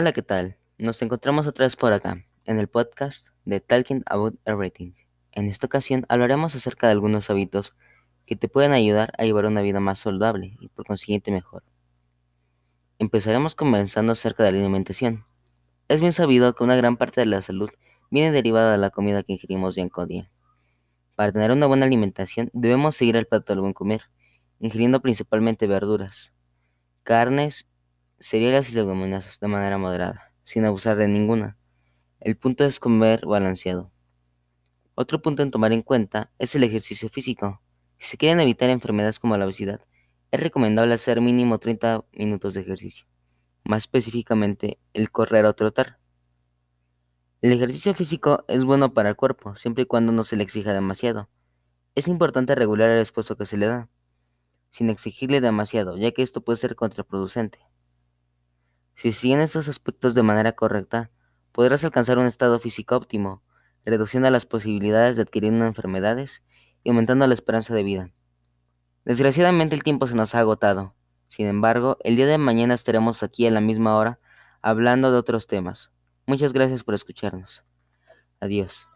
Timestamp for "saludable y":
9.98-10.68